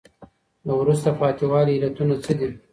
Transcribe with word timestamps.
د 0.65 0.67
وروسته 0.79 1.09
پاتي 1.19 1.45
والي 1.51 1.73
علتونه 1.79 2.15
څه 2.23 2.31
دي؟ 2.39 2.49